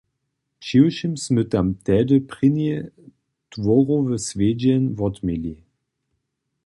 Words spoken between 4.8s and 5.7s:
wotměli.